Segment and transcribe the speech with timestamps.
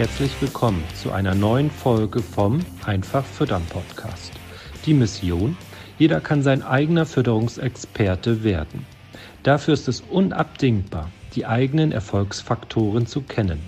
[0.00, 4.32] Herzlich willkommen zu einer neuen Folge vom Einfach Füttern Podcast.
[4.86, 5.58] Die Mission,
[5.98, 8.86] jeder kann sein eigener Fütterungsexperte werden.
[9.42, 13.60] Dafür ist es unabdingbar, die eigenen Erfolgsfaktoren zu kennen.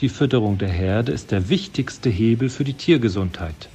[0.00, 3.68] Die Fütterung der Herde ist der wichtigste Hebel für die Tiergesundheit.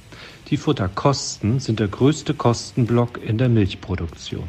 [0.48, 4.48] Die Futterkosten sind der größte Kostenblock in der Milchproduktion.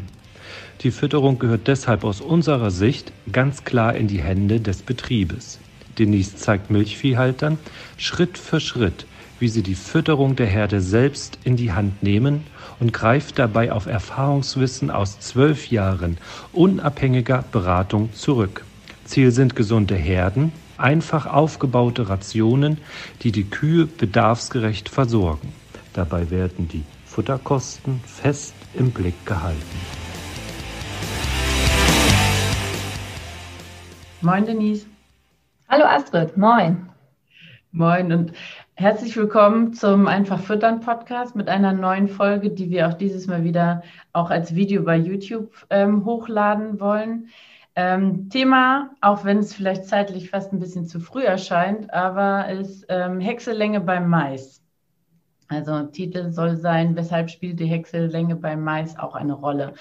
[0.84, 5.60] Die Fütterung gehört deshalb aus unserer Sicht ganz klar in die Hände des Betriebes.
[5.98, 7.58] Denise zeigt Milchviehhaltern
[7.98, 9.06] Schritt für Schritt,
[9.40, 12.46] wie sie die Fütterung der Herde selbst in die Hand nehmen
[12.80, 16.18] und greift dabei auf Erfahrungswissen aus zwölf Jahren
[16.54, 18.66] unabhängiger Beratung zurück.
[19.06, 22.78] Ziel sind gesunde Herden, einfach aufgebaute Rationen,
[23.22, 25.54] die die Kühe bedarfsgerecht versorgen.
[25.94, 29.60] Dabei werden die Futterkosten fest im Blick gehalten.
[34.22, 34.91] Moin Denise.
[35.72, 36.90] Hallo Astrid, moin.
[37.72, 38.34] Moin und
[38.74, 43.46] herzlich willkommen zum Einfach Füttern Podcast mit einer neuen Folge, die wir auch dieses Mal
[43.46, 47.30] wieder auch als Video bei YouTube ähm, hochladen wollen.
[47.78, 52.86] Ähm, Thema, auch wenn es vielleicht zeitlich fast ein bisschen zu früh erscheint, aber ist
[52.90, 54.62] ähm, Häckselänge beim Mais.
[55.48, 59.74] Also Titel soll sein, weshalb spielt die Häcksellänge beim Mais auch eine Rolle?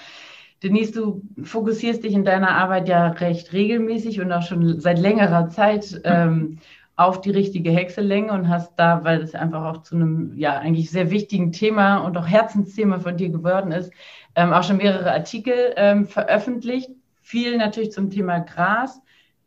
[0.63, 5.49] Denise, du fokussierst dich in deiner Arbeit ja recht regelmäßig und auch schon seit längerer
[5.49, 6.59] Zeit ähm,
[6.95, 10.91] auf die richtige Häcksellänge und hast da, weil es einfach auch zu einem ja eigentlich
[10.91, 13.91] sehr wichtigen Thema und auch Herzensthema von dir geworden ist,
[14.35, 16.91] ähm, auch schon mehrere Artikel ähm, veröffentlicht.
[17.21, 19.01] Viel natürlich zum Thema Gras.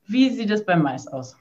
[0.06, 1.36] Wie sieht es beim Mais aus?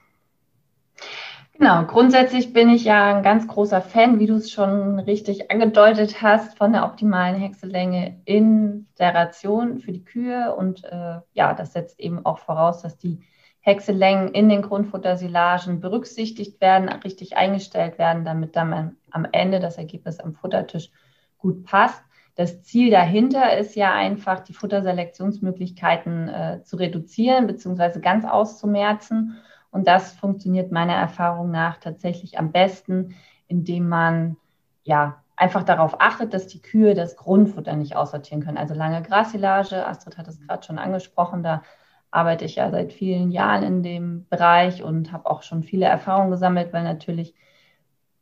[1.55, 6.21] Genau, grundsätzlich bin ich ja ein ganz großer Fan, wie du es schon richtig angedeutet
[6.21, 10.55] hast, von der optimalen Häcksellänge in der Ration für die Kühe.
[10.55, 13.19] Und äh, ja, das setzt eben auch voraus, dass die
[13.61, 20.19] Häcksellängen in den Grundfuttersilagen berücksichtigt werden, richtig eingestellt werden, damit dann am Ende das Ergebnis
[20.19, 20.89] am Futtertisch
[21.37, 22.03] gut passt.
[22.35, 27.99] Das Ziel dahinter ist ja einfach, die Futterselektionsmöglichkeiten äh, zu reduzieren bzw.
[27.99, 29.37] ganz auszumerzen
[29.73, 33.15] und das funktioniert meiner Erfahrung nach tatsächlich am besten,
[33.47, 34.37] indem man
[34.83, 38.59] ja einfach darauf achtet, dass die Kühe das Grundfutter nicht aussortieren können.
[38.59, 41.63] Also lange Grassilage, Astrid hat es gerade schon angesprochen, da
[42.11, 46.29] arbeite ich ja seit vielen Jahren in dem Bereich und habe auch schon viele Erfahrungen
[46.29, 47.33] gesammelt, weil natürlich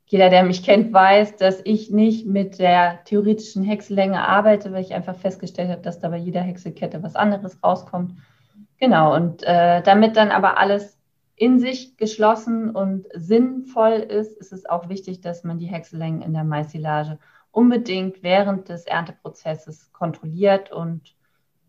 [0.06, 4.94] jeder, der mich kennt, weiß, dass ich nicht mit der theoretischen Hexlänge arbeite, weil ich
[4.94, 8.14] einfach festgestellt habe, dass da bei jeder Hexekette was anderes rauskommt.
[8.78, 11.01] Genau, und äh, damit dann aber alles
[11.42, 16.34] in sich geschlossen und sinnvoll ist, ist es auch wichtig, dass man die Häcksellängen in
[16.34, 17.18] der Maissilage
[17.50, 21.16] unbedingt während des Ernteprozesses kontrolliert und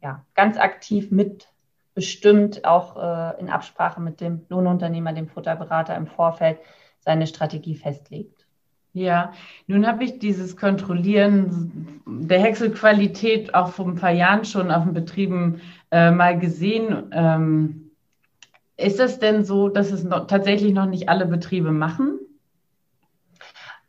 [0.03, 6.59] ja, ganz aktiv mitbestimmt, auch äh, in Absprache mit dem Lohnunternehmer, dem Futterberater im Vorfeld
[6.99, 8.47] seine Strategie festlegt.
[8.93, 9.32] Ja,
[9.69, 14.93] nun habe ich dieses Kontrollieren der Häckselqualität auch vor ein paar Jahren schon auf den
[14.93, 17.09] Betrieben äh, mal gesehen.
[17.11, 17.81] Ähm,
[18.77, 22.19] ist es denn so, dass es noch, tatsächlich noch nicht alle Betriebe machen?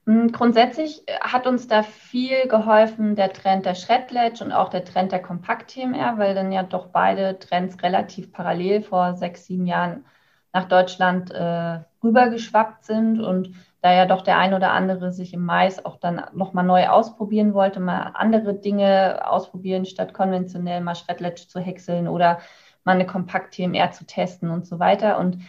[0.05, 4.83] Hm, grundsätzlich äh, hat uns da viel geholfen der Trend der Shredledge und auch der
[4.83, 10.05] Trend der Kompakt-TMR, weil dann ja doch beide Trends relativ parallel vor sechs, sieben Jahren
[10.51, 13.51] nach Deutschland äh, rübergeschwappt sind und
[13.81, 17.53] da ja doch der ein oder andere sich im Mais auch dann nochmal neu ausprobieren
[17.53, 22.39] wollte, mal andere Dinge ausprobieren, statt konventionell mal Shredledge zu häckseln oder
[22.83, 25.19] mal eine Kompakt-TMR zu testen und so weiter.
[25.19, 25.39] Und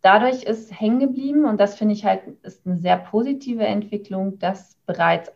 [0.00, 4.76] dadurch ist hängen geblieben, und das finde ich halt ist eine sehr positive Entwicklung, dass
[4.86, 5.32] bereits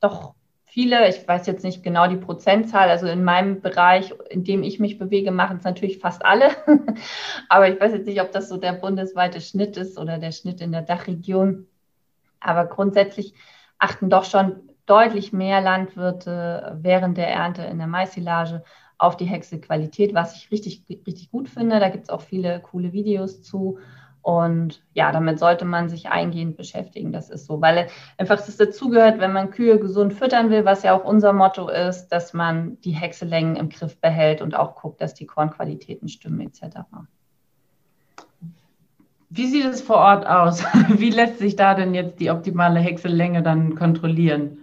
[0.00, 0.34] doch
[0.64, 4.78] viele, ich weiß jetzt nicht genau die Prozentzahl, also in meinem Bereich, in dem ich
[4.78, 6.50] mich bewege, machen es natürlich fast alle.
[7.48, 10.60] Aber ich weiß jetzt nicht, ob das so der bundesweite Schnitt ist oder der Schnitt
[10.60, 11.66] in der Dachregion.
[12.38, 13.34] Aber grundsätzlich
[13.78, 18.62] achten doch schon deutlich mehr Landwirte während der Ernte in der Maissilage
[18.98, 21.80] auf die Hexequalität, was ich richtig, richtig gut finde.
[21.80, 23.78] Da gibt es auch viele coole Videos zu.
[24.20, 27.12] Und ja, damit sollte man sich eingehend beschäftigen.
[27.12, 30.94] Das ist so, weil einfach es dazugehört, wenn man Kühe gesund füttern will, was ja
[30.94, 35.14] auch unser Motto ist, dass man die Hexelängen im Griff behält und auch guckt, dass
[35.14, 36.80] die Kornqualitäten stimmen etc.
[39.30, 40.64] Wie sieht es vor Ort aus?
[40.88, 44.58] Wie lässt sich da denn jetzt die optimale Hexelänge dann kontrollieren?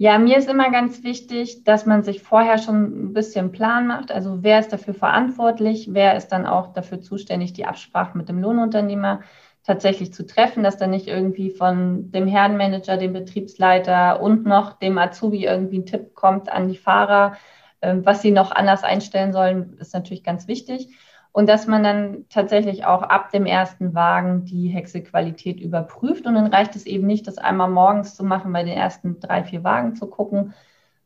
[0.00, 4.12] Ja, mir ist immer ganz wichtig, dass man sich vorher schon ein bisschen Plan macht.
[4.12, 5.88] Also wer ist dafür verantwortlich?
[5.92, 9.22] Wer ist dann auch dafür zuständig, die Absprache mit dem Lohnunternehmer
[9.64, 14.96] tatsächlich zu treffen, dass dann nicht irgendwie von dem Herrenmanager, dem Betriebsleiter und noch dem
[14.98, 17.36] Azubi irgendwie ein Tipp kommt an die Fahrer,
[17.82, 20.96] ähm, was sie noch anders einstellen sollen, ist natürlich ganz wichtig.
[21.32, 26.26] Und dass man dann tatsächlich auch ab dem ersten Wagen die Hexequalität überprüft.
[26.26, 29.44] Und dann reicht es eben nicht, das einmal morgens zu machen, bei den ersten drei,
[29.44, 30.54] vier Wagen zu gucken,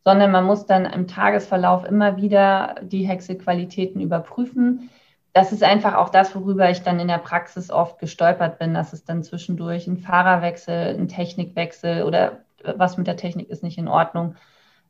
[0.04, 4.90] sondern man muss dann im Tagesverlauf immer wieder die Hexequalitäten überprüfen.
[5.32, 8.92] Das ist einfach auch das, worüber ich dann in der Praxis oft gestolpert bin, dass
[8.92, 12.40] es dann zwischendurch ein Fahrerwechsel, ein Technikwechsel oder
[12.76, 14.36] was mit der Technik ist nicht in Ordnung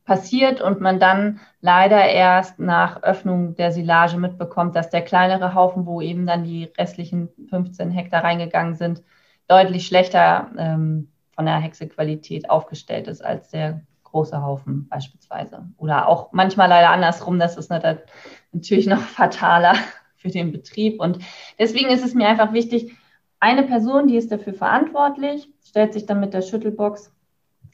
[0.04, 5.86] passiert und man dann leider erst nach Öffnung der Silage mitbekommt, dass der kleinere Haufen,
[5.86, 9.02] wo eben dann die restlichen 15 Hektar reingegangen sind,
[9.46, 15.66] deutlich schlechter ähm, von der Hexequalität aufgestellt ist als der große Haufen beispielsweise.
[15.78, 19.74] Oder auch manchmal leider andersrum, das ist natürlich noch fataler
[20.16, 21.00] für den Betrieb.
[21.00, 21.18] Und
[21.58, 22.92] deswegen ist es mir einfach wichtig,
[23.40, 27.12] eine Person, die ist dafür verantwortlich, stellt sich dann mit der Schüttelbox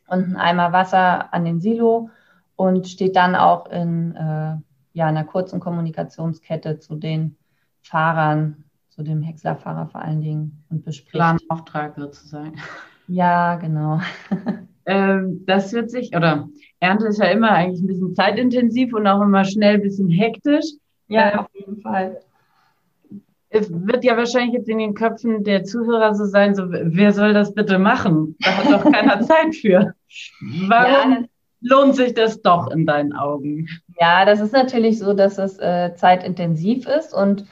[0.06, 2.10] und einen Eimer Wasser an den Silo
[2.58, 4.56] und steht dann auch in äh,
[4.92, 7.36] ja, einer kurzen Kommunikationskette zu den
[7.82, 11.12] Fahrern, zu dem Häckslerfahrer vor allen Dingen und bespricht.
[11.12, 12.54] Planauftrag sozusagen.
[13.06, 14.00] Ja, genau.
[14.86, 16.48] ähm, das wird sich, oder
[16.80, 20.66] Ernte ist ja immer eigentlich ein bisschen zeitintensiv und auch immer schnell ein bisschen hektisch.
[21.06, 22.20] Ja, ähm, auf jeden Fall.
[23.50, 27.34] Es wird ja wahrscheinlich jetzt in den Köpfen der Zuhörer so sein, so, wer soll
[27.34, 28.34] das bitte machen?
[28.40, 29.94] Da hat doch keiner Zeit für.
[30.66, 31.12] Warum?
[31.12, 31.28] Ja,
[31.60, 33.68] lohnt sich das doch in deinen Augen?
[34.00, 37.44] Ja, das ist natürlich so, dass es äh, zeitintensiv ist und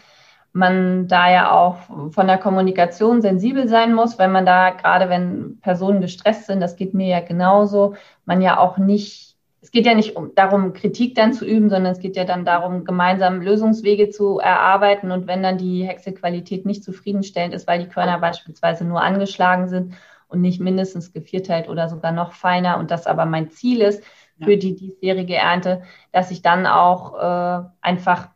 [0.56, 1.76] man da ja auch
[2.10, 6.76] von der Kommunikation sensibel sein muss, weil man da, gerade wenn Personen gestresst sind, das
[6.76, 7.94] geht mir ja genauso,
[8.24, 11.92] man ja auch nicht, es geht ja nicht um, darum, Kritik dann zu üben, sondern
[11.92, 15.10] es geht ja dann darum, gemeinsam Lösungswege zu erarbeiten.
[15.10, 19.94] Und wenn dann die Hexequalität nicht zufriedenstellend ist, weil die Körner beispielsweise nur angeschlagen sind
[20.28, 24.02] und nicht mindestens gevierteilt oder sogar noch feiner und das aber mein Ziel ist
[24.42, 24.58] für ja.
[24.58, 25.82] die diesjährige Ernte,
[26.12, 28.28] dass ich dann auch äh, einfach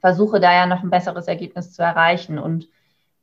[0.00, 2.38] versuche, da ja noch ein besseres Ergebnis zu erreichen.
[2.38, 2.68] Und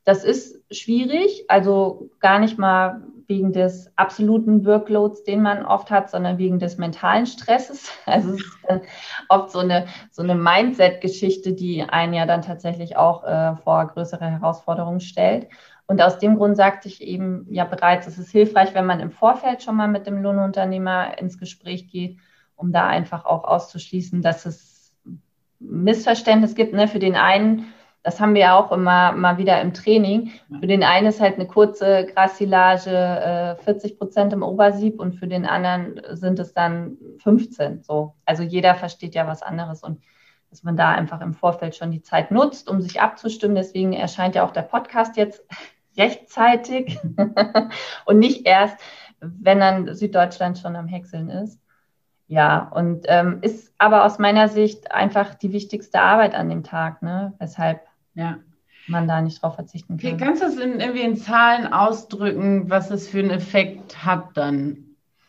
[0.04, 6.10] das ist schwierig, also gar nicht mal wegen des absoluten Workloads, den man oft hat,
[6.10, 7.92] sondern wegen des mentalen Stresses.
[8.06, 8.82] Also es ist dann
[9.30, 14.26] oft so eine, so eine Mindset-Geschichte, die einen ja dann tatsächlich auch äh, vor größere
[14.26, 15.48] Herausforderungen stellt.
[15.92, 19.12] Und aus dem Grund sagte ich eben ja bereits, es ist hilfreich, wenn man im
[19.12, 22.18] Vorfeld schon mal mit dem Lohnunternehmer ins Gespräch geht,
[22.56, 24.96] um da einfach auch auszuschließen, dass es
[25.60, 26.74] Missverständnis gibt.
[26.74, 26.88] Ne?
[26.88, 27.74] Für den einen,
[28.04, 31.36] das haben wir ja auch immer mal wieder im Training, für den einen ist halt
[31.36, 36.96] eine kurze Grassilage äh, 40 Prozent im Obersieb und für den anderen sind es dann
[37.18, 37.84] 15.
[37.84, 38.14] So.
[38.24, 40.00] Also jeder versteht ja was anderes und
[40.52, 43.56] dass man da einfach im Vorfeld schon die Zeit nutzt, um sich abzustimmen.
[43.58, 45.44] Deswegen erscheint ja auch der Podcast jetzt
[45.98, 47.00] rechtzeitig
[48.06, 48.78] und nicht erst,
[49.20, 51.60] wenn dann Süddeutschland schon am Häckseln ist.
[52.32, 57.02] Ja, und ähm, ist aber aus meiner Sicht einfach die wichtigste Arbeit an dem Tag,
[57.02, 57.34] ne?
[57.40, 57.82] weshalb
[58.14, 58.38] ja.
[58.88, 60.14] man da nicht drauf verzichten kann.
[60.14, 64.30] Okay, kannst du es in, irgendwie in Zahlen ausdrücken, was es für einen Effekt hat
[64.36, 64.78] dann?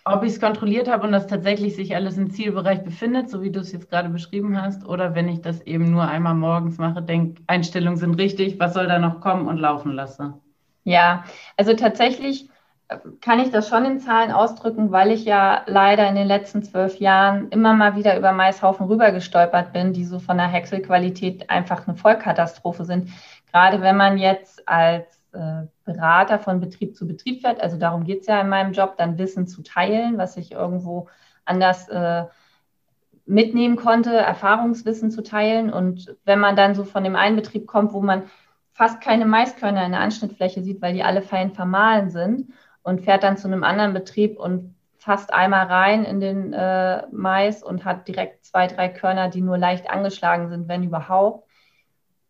[0.04, 3.50] Ob ich es kontrolliert habe und das tatsächlich sich alles im Zielbereich befindet, so wie
[3.50, 7.02] du es jetzt gerade beschrieben hast, oder wenn ich das eben nur einmal morgens mache,
[7.02, 10.34] denke, Einstellungen sind richtig, was soll da noch kommen und laufen lasse?
[10.84, 11.24] Ja,
[11.56, 12.48] also tatsächlich
[12.88, 16.62] äh, kann ich das schon in Zahlen ausdrücken, weil ich ja leider in den letzten
[16.62, 21.86] zwölf Jahren immer mal wieder über Maishaufen rübergestolpert bin, die so von der Häckselqualität einfach
[21.86, 23.10] eine Vollkatastrophe sind.
[23.52, 28.22] Gerade wenn man jetzt als äh, Berater von Betrieb zu Betrieb fährt, also darum geht
[28.22, 31.08] es ja in meinem Job, dann Wissen zu teilen, was ich irgendwo
[31.44, 32.24] anders äh,
[33.24, 35.72] mitnehmen konnte, Erfahrungswissen zu teilen.
[35.72, 38.24] Und wenn man dann so von dem einen Betrieb kommt, wo man
[38.82, 43.22] fast keine Maiskörner in der Anschnittfläche sieht, weil die alle fein vermahlen sind und fährt
[43.22, 48.08] dann zu einem anderen Betrieb und fasst einmal rein in den äh, Mais und hat
[48.08, 51.48] direkt zwei, drei Körner, die nur leicht angeschlagen sind, wenn überhaupt.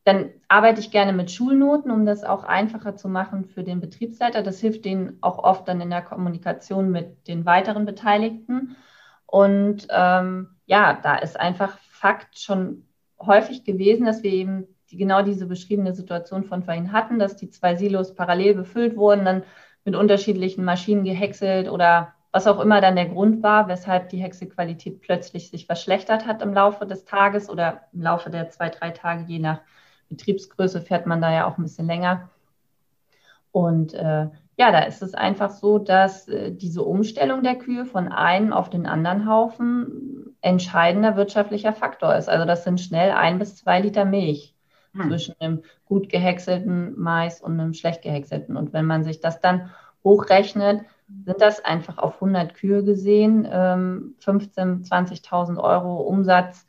[0.05, 4.43] Dann arbeite ich gerne mit Schulnoten, um das auch einfacher zu machen für den Betriebsleiter.
[4.43, 8.77] Das hilft denen auch oft dann in der Kommunikation mit den weiteren Beteiligten.
[9.25, 12.85] Und ähm, ja, da ist einfach Fakt schon
[13.19, 17.51] häufig gewesen, dass wir eben die genau diese beschriebene Situation von vorhin hatten, dass die
[17.51, 19.43] zwei Silos parallel befüllt wurden, dann
[19.85, 25.01] mit unterschiedlichen Maschinen gehäckselt oder was auch immer dann der Grund war, weshalb die Hexequalität
[25.01, 29.25] plötzlich sich verschlechtert hat im Laufe des Tages oder im Laufe der zwei, drei Tage,
[29.27, 29.61] je nach
[30.09, 32.31] Betriebsgröße fährt man da ja auch ein bisschen länger.
[33.51, 38.09] Und äh, ja, da ist es einfach so, dass äh, diese Umstellung der Kühe von
[38.09, 42.29] einem auf den anderen Haufen entscheidender wirtschaftlicher Faktor ist.
[42.29, 44.52] Also das sind schnell ein bis zwei Liter Milch,
[44.95, 45.09] hm.
[45.09, 48.57] zwischen einem gut gehäckselten Mais und einem schlecht gehäckselten.
[48.57, 49.71] Und wenn man sich das dann
[50.05, 50.83] hochrechnet,
[51.25, 56.67] sind das einfach auf 100 Kühe gesehen ähm, 15.000, 20.000 Euro Umsatz,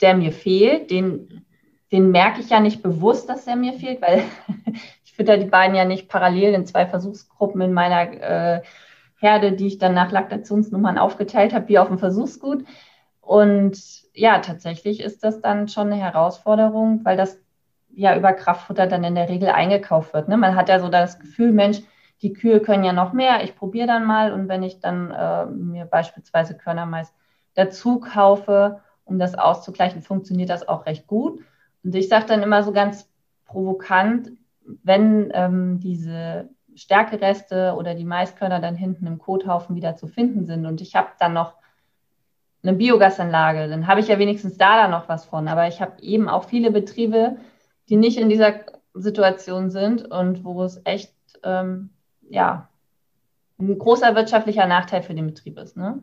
[0.00, 1.44] der mir fehlt, den
[1.92, 4.24] den merke ich ja nicht bewusst, dass er mir fehlt, weil
[5.04, 8.62] ich fütter die beiden ja nicht parallel in zwei Versuchsgruppen in meiner äh,
[9.20, 12.64] Herde, die ich dann nach Laktationsnummern aufgeteilt habe, wie auf dem Versuchsgut.
[13.20, 17.38] Und ja, tatsächlich ist das dann schon eine Herausforderung, weil das
[17.94, 20.28] ja über Kraftfutter dann in der Regel eingekauft wird.
[20.28, 20.36] Ne?
[20.36, 21.82] Man hat ja so das Gefühl, Mensch,
[22.22, 25.46] die Kühe können ja noch mehr, ich probiere dann mal und wenn ich dann äh,
[25.46, 27.12] mir beispielsweise Körnermais
[27.54, 31.40] dazu kaufe, um das auszugleichen, funktioniert das auch recht gut.
[31.82, 33.10] Und ich sage dann immer so ganz
[33.44, 34.30] provokant,
[34.64, 40.64] wenn ähm, diese Stärkereste oder die Maiskörner dann hinten im Kothaufen wieder zu finden sind
[40.64, 41.54] und ich habe dann noch
[42.62, 45.48] eine Biogasanlage, dann habe ich ja wenigstens da dann noch was von.
[45.48, 47.36] Aber ich habe eben auch viele Betriebe,
[47.88, 48.52] die nicht in dieser
[48.94, 51.90] Situation sind und wo es echt ähm,
[52.28, 52.68] ja,
[53.58, 55.76] ein großer wirtschaftlicher Nachteil für den Betrieb ist.
[55.76, 56.02] Ne?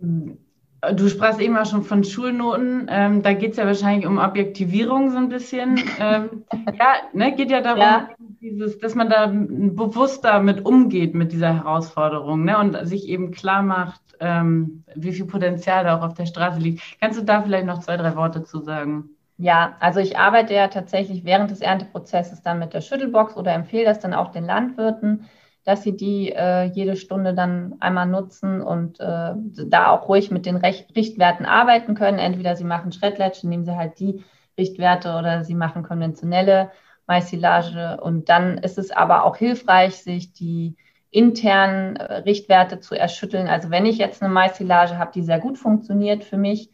[0.00, 2.86] Du sprachst eben auch schon von Schulnoten.
[2.88, 5.76] Ähm, da geht es ja wahrscheinlich um Objektivierung so ein bisschen.
[6.00, 8.08] ähm, ja, ne, geht ja darum, ja.
[8.40, 13.62] Dieses, dass man da bewusster mit umgeht mit dieser Herausforderung ne, und sich eben klar
[13.62, 16.82] macht, ähm, wie viel Potenzial da auch auf der Straße liegt.
[17.00, 19.10] Kannst du da vielleicht noch zwei, drei Worte zu sagen?
[19.36, 23.84] Ja, also ich arbeite ja tatsächlich während des Ernteprozesses dann mit der Schüttelbox oder empfehle
[23.84, 25.26] das dann auch den Landwirten,
[25.64, 29.34] dass sie die äh, jede Stunde dann einmal nutzen und äh,
[29.66, 32.18] da auch ruhig mit den Rech Richtwerten arbeiten können.
[32.18, 34.24] Entweder sie machen Schredletsch, nehmen sie halt die
[34.58, 36.70] Richtwerte oder sie machen konventionelle
[37.06, 38.00] Maissilage.
[38.00, 40.76] Und dann ist es aber auch hilfreich, sich die
[41.10, 43.48] internen äh, Richtwerte zu erschütteln.
[43.48, 46.70] Also wenn ich jetzt eine Maissilage habe, die sehr gut funktioniert für mich,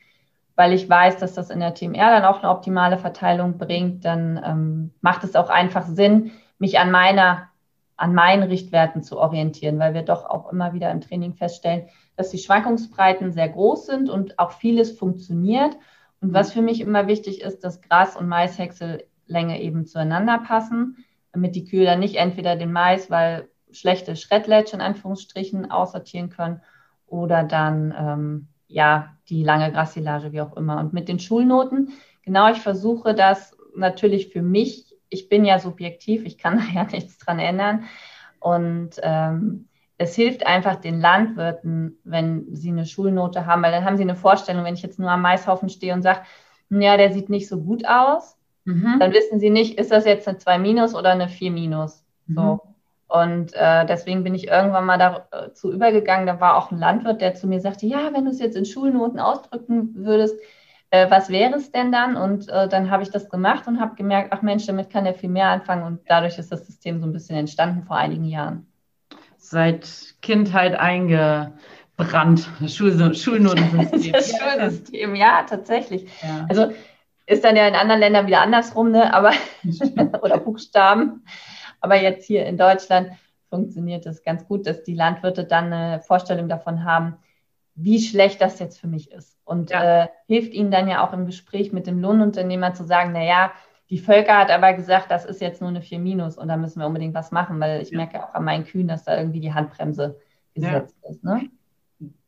[0.56, 4.40] weil ich weiß, dass das in der TMR dann auch eine optimale Verteilung bringt, dann
[4.44, 7.48] ähm, macht es auch einfach Sinn, mich an meiner,
[7.96, 12.30] an meinen Richtwerten zu orientieren, weil wir doch auch immer wieder im Training feststellen, dass
[12.30, 15.76] die Schwankungsbreiten sehr groß sind und auch vieles funktioniert.
[16.20, 21.56] Und was für mich immer wichtig ist, dass Gras- und Maishäcksellänge eben zueinander passen, damit
[21.56, 26.62] die Kühe dann nicht entweder den Mais, weil schlechte Schredletsch in Anführungsstrichen aussortieren können
[27.06, 30.78] oder dann ähm, ja, die lange Grassilage, wie auch immer.
[30.78, 36.24] Und mit den Schulnoten, genau, ich versuche das natürlich für mich, ich bin ja subjektiv,
[36.24, 37.84] ich kann da ja nichts dran ändern.
[38.40, 43.96] Und ähm, es hilft einfach den Landwirten, wenn sie eine Schulnote haben, weil dann haben
[43.96, 46.20] sie eine Vorstellung, wenn ich jetzt nur am Maishaufen stehe und sage,
[46.70, 48.96] ja, der sieht nicht so gut aus, mhm.
[48.98, 52.04] dann wissen sie nicht, ist das jetzt eine 2 minus oder eine 4 minus.
[52.26, 52.40] So.
[52.40, 52.73] Mhm.
[53.14, 56.26] Und äh, deswegen bin ich irgendwann mal dazu übergegangen.
[56.26, 58.64] Da war auch ein Landwirt, der zu mir sagte, ja, wenn du es jetzt in
[58.64, 60.34] Schulnoten ausdrücken würdest,
[60.90, 62.16] äh, was wäre es denn dann?
[62.16, 65.14] Und äh, dann habe ich das gemacht und habe gemerkt, ach Mensch, damit kann er
[65.14, 65.84] viel mehr anfangen.
[65.84, 68.66] Und dadurch ist das System so ein bisschen entstanden vor einigen Jahren.
[69.36, 74.12] Seit Kindheit eingebrannt, Schul Schulnotensystem.
[74.12, 76.10] das Schulsystem, ja, tatsächlich.
[76.20, 76.46] Ja.
[76.48, 76.72] Also
[77.26, 79.14] ist dann ja in anderen Ländern wieder andersrum, ne?
[79.14, 79.30] Aber
[80.22, 81.24] oder Buchstaben.
[81.84, 83.10] Aber jetzt hier in Deutschland
[83.50, 87.18] funktioniert es ganz gut, dass die Landwirte dann eine Vorstellung davon haben,
[87.74, 89.36] wie schlecht das jetzt für mich ist.
[89.44, 90.04] Und ja.
[90.04, 93.52] äh, hilft ihnen dann ja auch im Gespräch mit dem Lohnunternehmer zu sagen, naja,
[93.90, 96.80] die Völker hat aber gesagt, das ist jetzt nur eine 4 Minus und da müssen
[96.80, 97.98] wir unbedingt was machen, weil ich ja.
[97.98, 100.18] merke auch an meinen Kühen, dass da irgendwie die Handbremse
[100.54, 101.10] gesetzt ja.
[101.10, 101.22] ist.
[101.22, 101.50] Ne?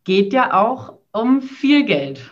[0.05, 2.31] Geht ja auch um viel Geld.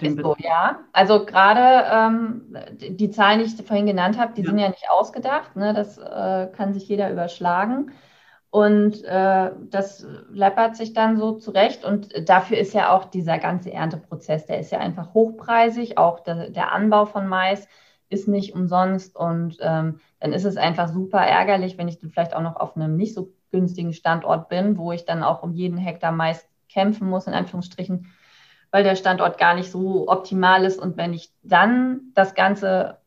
[0.00, 0.80] Ist so, ja.
[0.92, 4.48] Also gerade ähm, die Zahlen, die ich vorhin genannt habe, die ja.
[4.48, 5.56] sind ja nicht ausgedacht.
[5.56, 5.74] Ne?
[5.74, 7.92] Das äh, kann sich jeder überschlagen.
[8.50, 11.84] Und äh, das läppert sich dann so zurecht.
[11.84, 15.98] Und dafür ist ja auch dieser ganze Ernteprozess, der ist ja einfach hochpreisig.
[15.98, 17.68] Auch der, der Anbau von Mais
[18.08, 19.16] ist nicht umsonst.
[19.16, 22.76] Und ähm, dann ist es einfach super ärgerlich, wenn ich dann vielleicht auch noch auf
[22.76, 27.08] einem nicht so günstigen Standort bin, wo ich dann auch um jeden Hektar Mais kämpfen
[27.08, 28.06] muss, in Anführungsstrichen
[28.70, 30.80] weil der Standort gar nicht so optimal ist.
[30.80, 32.98] Und wenn ich dann das Ganze,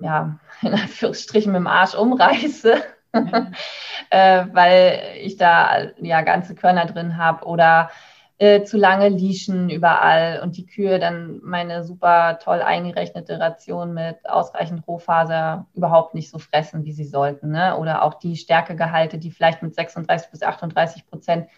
[0.00, 2.82] ja, in Anführungsstrichen mit dem Arsch umreiße,
[3.14, 3.50] ja.
[4.10, 7.90] äh, weil ich da ja ganze Körner drin habe oder
[8.38, 14.16] äh, zu lange Lieschen überall und die Kühe dann meine super toll eingerechnete Ration mit
[14.28, 17.50] ausreichend Rohfaser überhaupt nicht so fressen, wie sie sollten.
[17.50, 17.76] Ne?
[17.76, 21.48] Oder auch die Stärkegehalte, die vielleicht mit 36 bis 38 Prozent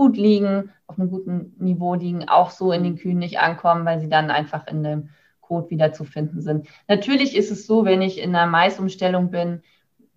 [0.00, 4.00] gut liegen, auf einem guten Niveau liegen, auch so in den Kühen nicht ankommen, weil
[4.00, 5.10] sie dann einfach in dem
[5.42, 6.68] Kot wieder zu finden sind.
[6.88, 9.60] Natürlich ist es so, wenn ich in einer Maisumstellung bin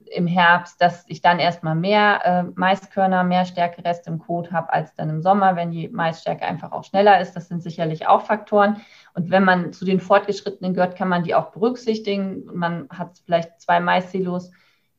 [0.06, 4.96] im Herbst, dass ich dann erstmal mehr äh, Maiskörner, mehr Stärkereste im Kot habe als
[4.96, 7.34] dann im Sommer, wenn die Maisstärke einfach auch schneller ist.
[7.34, 8.78] Das sind sicherlich auch Faktoren.
[9.16, 12.46] Und wenn man zu den Fortgeschrittenen gehört, kann man die auch berücksichtigen.
[12.54, 14.50] Man hat vielleicht zwei Maissilos,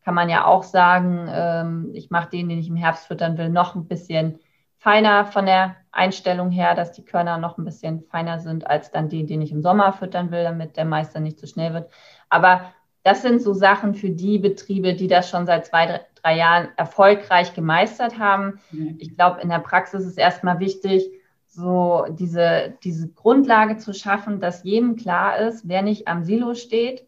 [0.05, 3.49] kann man ja auch sagen, ähm, ich mache den, den ich im Herbst füttern will,
[3.49, 4.41] noch ein bisschen
[4.85, 9.09] feiner von der Einstellung her, dass die Körner noch ein bisschen feiner sind als dann
[9.09, 11.91] die, die ich im Sommer füttern will, damit der Meister nicht zu schnell wird.
[12.29, 16.69] Aber das sind so Sachen für die Betriebe, die das schon seit zwei, drei Jahren
[16.77, 18.61] erfolgreich gemeistert haben.
[18.73, 18.97] Mhm.
[18.99, 21.11] Ich glaube, in der Praxis ist erstmal wichtig,
[21.47, 27.07] so diese, diese Grundlage zu schaffen, dass jedem klar ist, wer nicht am Silo steht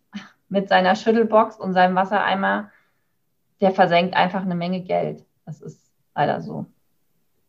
[0.48, 2.70] mit seiner Schüttelbox und seinem Wassereimer,
[3.60, 5.26] der versenkt einfach eine Menge Geld.
[5.44, 6.64] Das ist leider so.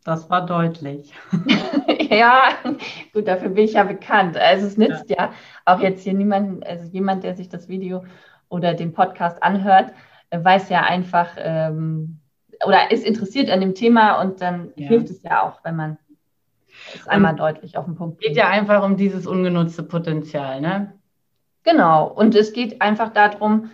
[0.07, 1.13] Das war deutlich.
[2.09, 2.51] ja,
[3.11, 4.37] gut, dafür bin ich ja bekannt.
[4.37, 5.33] Also es nützt ja, ja
[5.65, 8.05] auch jetzt hier niemand, also jemand, der sich das Video
[8.47, 9.91] oder den Podcast anhört,
[10.31, 12.21] weiß ja einfach ähm,
[12.65, 14.87] oder ist interessiert an dem Thema und dann ja.
[14.87, 15.97] hilft es ja auch, wenn man
[16.95, 18.29] es einmal und deutlich auf den Punkt bringt.
[18.29, 20.93] Es geht ja einfach um dieses ungenutzte Potenzial, ne?
[21.63, 22.07] Genau.
[22.07, 23.71] Und es geht einfach darum,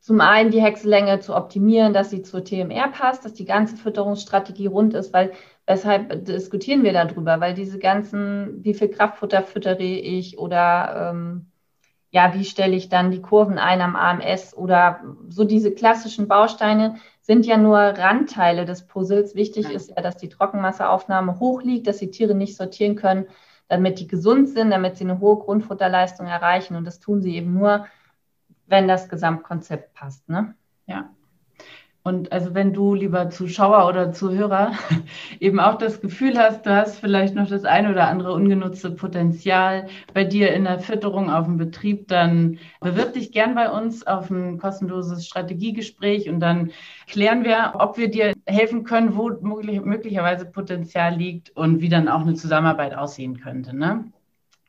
[0.00, 4.68] zum einen die Häckselänge zu optimieren, dass sie zur TMR passt, dass die ganze Fütterungsstrategie
[4.68, 5.32] rund ist, weil
[5.66, 7.40] weshalb diskutieren wir darüber?
[7.40, 11.46] Weil diese ganzen, wie viel Kraftfutter füttere ich oder ähm,
[12.10, 16.96] ja, wie stelle ich dann die Kurven ein am AMS oder so diese klassischen Bausteine
[17.20, 19.34] sind ja nur Randteile des Puzzles.
[19.34, 23.26] Wichtig ist ja, dass die Trockenmasseaufnahme hoch liegt, dass die Tiere nicht sortieren können,
[23.68, 26.76] damit die gesund sind, damit sie eine hohe Grundfutterleistung erreichen.
[26.76, 27.86] Und das tun sie eben nur,
[28.66, 30.28] wenn das Gesamtkonzept passt.
[30.28, 30.54] Ne?
[30.86, 31.10] Ja.
[32.06, 34.70] Und also wenn du, lieber Zuschauer oder Zuhörer,
[35.40, 39.88] eben auch das Gefühl hast, du hast vielleicht noch das eine oder andere ungenutzte Potenzial
[40.14, 44.30] bei dir in der Fütterung auf dem Betrieb, dann bewirb dich gern bei uns auf
[44.30, 46.70] ein kostenloses Strategiegespräch und dann
[47.08, 52.20] klären wir, ob wir dir helfen können, wo möglicherweise Potenzial liegt und wie dann auch
[52.20, 53.76] eine Zusammenarbeit aussehen könnte.
[53.76, 54.12] Ne?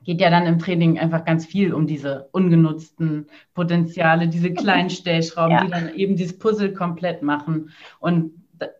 [0.07, 5.51] Geht ja dann im Training einfach ganz viel um diese ungenutzten Potenziale, diese kleinen Stellschrauben,
[5.51, 5.65] ja.
[5.65, 8.31] die dann eben dieses Puzzle komplett machen und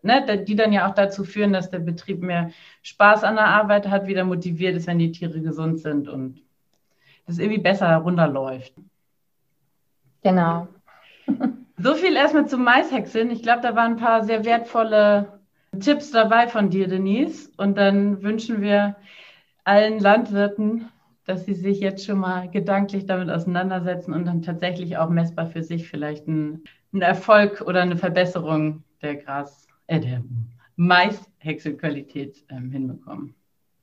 [0.02, 3.88] ne, die dann ja auch dazu führen, dass der Betrieb mehr Spaß an der Arbeit
[3.88, 6.40] hat, wieder motiviert ist, wenn die Tiere gesund sind und
[7.26, 8.72] das irgendwie besser runterläuft.
[10.22, 10.68] Genau.
[11.80, 13.30] So viel erstmal zum Maishäckseln.
[13.30, 15.38] Ich glaube, da waren ein paar sehr wertvolle
[15.78, 17.52] Tipps dabei von dir, Denise.
[17.56, 18.96] Und dann wünschen wir
[19.62, 20.88] allen Landwirten
[21.28, 25.62] dass sie sich jetzt schon mal gedanklich damit auseinandersetzen und dann tatsächlich auch messbar für
[25.62, 30.22] sich vielleicht einen, einen Erfolg oder eine Verbesserung der Gras, äh, der
[30.76, 33.34] Maishäckselqualität ähm, hinbekommen.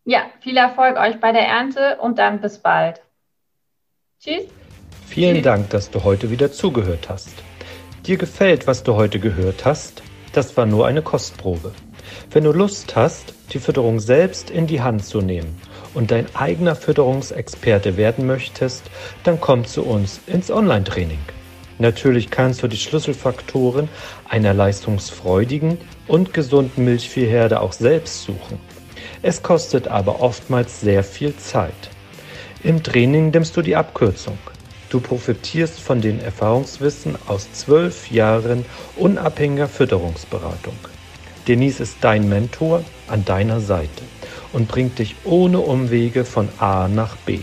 [0.05, 3.03] Ja, viel Erfolg euch bei der Ernte und dann bis bald.
[4.19, 4.45] Tschüss.
[5.05, 7.43] Vielen Dank, dass du heute wieder zugehört hast.
[8.07, 10.01] Dir gefällt, was du heute gehört hast?
[10.33, 11.73] Das war nur eine Kostprobe.
[12.31, 15.61] Wenn du Lust hast, die Fütterung selbst in die Hand zu nehmen
[15.95, 18.83] und dein eigener Fütterungsexperte werden möchtest,
[19.23, 21.19] dann komm zu uns ins Online-Training.
[21.79, 23.89] Natürlich kannst du die Schlüsselfaktoren
[24.29, 25.77] einer leistungsfreudigen
[26.07, 28.59] und gesunden Milchviehherde auch selbst suchen.
[29.21, 31.73] Es kostet aber oftmals sehr viel Zeit.
[32.63, 34.37] Im Training nimmst du die Abkürzung.
[34.89, 40.77] Du profitierst von den Erfahrungswissen aus zwölf Jahren unabhängiger Fütterungsberatung.
[41.47, 44.03] Denise ist dein Mentor an deiner Seite
[44.55, 47.39] und bringt dich ohne Umwege von A nach B.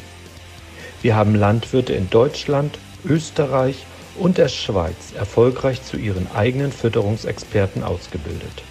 [1.02, 3.84] Wir haben Landwirte in Deutschland, Österreich
[4.18, 8.62] und der Schweiz erfolgreich zu ihren eigenen Fütterungsexperten ausgebildet.